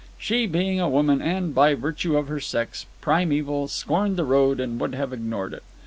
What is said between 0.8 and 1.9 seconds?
woman and, by